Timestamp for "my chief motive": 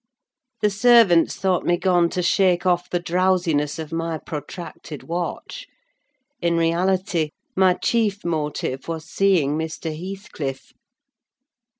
7.55-8.87